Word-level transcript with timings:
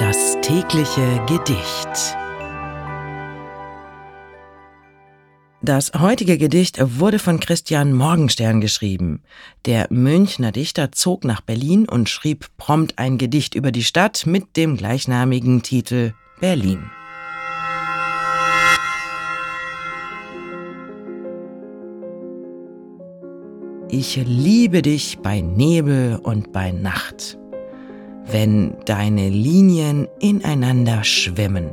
Das 0.00 0.38
tägliche 0.40 1.20
Gedicht. 1.26 2.16
Das 5.60 5.92
heutige 5.92 6.38
Gedicht 6.38 6.78
wurde 6.98 7.18
von 7.18 7.38
Christian 7.38 7.92
Morgenstern 7.92 8.62
geschrieben. 8.62 9.20
Der 9.66 9.88
Münchner 9.90 10.52
Dichter 10.52 10.90
zog 10.90 11.24
nach 11.24 11.42
Berlin 11.42 11.86
und 11.86 12.08
schrieb 12.08 12.46
prompt 12.56 12.98
ein 12.98 13.18
Gedicht 13.18 13.54
über 13.54 13.72
die 13.72 13.84
Stadt 13.84 14.24
mit 14.24 14.56
dem 14.56 14.78
gleichnamigen 14.78 15.62
Titel 15.62 16.14
Berlin. 16.40 16.90
Ich 23.90 24.16
liebe 24.24 24.80
dich 24.80 25.18
bei 25.18 25.42
Nebel 25.42 26.16
und 26.22 26.52
bei 26.52 26.70
Nacht, 26.70 27.39
wenn 28.30 28.74
deine 28.84 29.28
Linien 29.28 30.08
ineinander 30.20 31.04
schwimmen, 31.04 31.70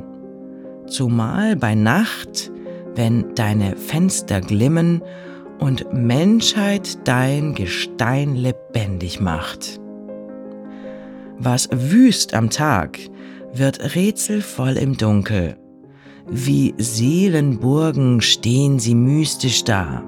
zumal 0.87 1.55
bei 1.55 1.75
Nacht, 1.75 2.51
wenn 2.95 3.35
deine 3.35 3.75
Fenster 3.75 4.41
glimmen 4.41 5.01
und 5.59 5.91
Menschheit 5.93 7.07
dein 7.07 7.53
Gestein 7.53 8.35
lebendig 8.35 9.19
macht. 9.19 9.79
Was 11.37 11.69
wüst 11.71 12.33
am 12.33 12.49
Tag, 12.49 12.99
wird 13.53 13.95
rätselvoll 13.95 14.77
im 14.77 14.97
Dunkel. 14.97 15.55
Wie 16.29 16.73
Seelenburgen 16.77 18.21
stehen 18.21 18.79
sie 18.79 18.95
mystisch 18.95 19.63
da. 19.63 20.03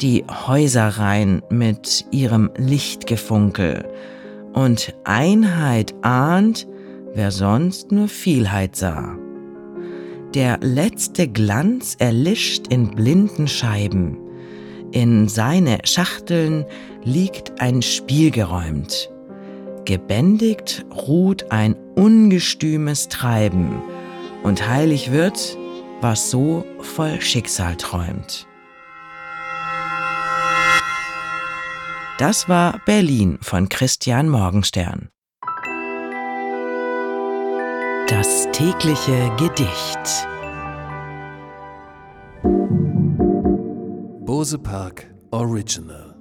Die 0.00 0.24
Häuserreihen 0.28 1.42
mit 1.50 2.06
ihrem 2.10 2.50
Lichtgefunkel 2.56 3.84
und 4.56 4.94
Einheit 5.04 5.94
ahnt, 6.00 6.66
wer 7.14 7.30
sonst 7.30 7.92
nur 7.92 8.08
Vielheit 8.08 8.74
sah. 8.74 9.16
Der 10.34 10.58
letzte 10.62 11.28
Glanz 11.28 11.94
erlischt 11.98 12.66
in 12.68 12.90
blinden 12.90 13.48
Scheiben. 13.48 14.16
In 14.92 15.28
seine 15.28 15.78
Schachteln 15.84 16.64
liegt 17.04 17.60
ein 17.60 17.82
Spiel 17.82 18.30
geräumt. 18.30 19.10
Gebändigt 19.84 20.86
ruht 21.06 21.52
ein 21.52 21.76
ungestümes 21.94 23.08
Treiben, 23.08 23.82
und 24.42 24.66
heilig 24.68 25.12
wird, 25.12 25.56
was 26.00 26.30
so 26.30 26.64
voll 26.80 27.20
Schicksal 27.20 27.76
träumt. 27.76 28.46
Das 32.18 32.48
war 32.48 32.80
Berlin 32.86 33.38
von 33.42 33.68
Christian 33.68 34.30
Morgenstern. 34.30 35.10
Das 38.08 38.48
tägliche 38.52 39.30
Gedicht. 39.36 40.26
Bose 44.24 44.58
Park 44.58 45.12
Original 45.30 46.15